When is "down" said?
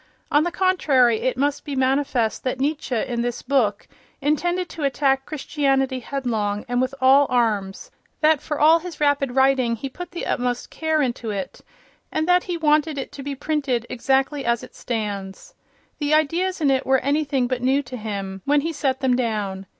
19.15-19.67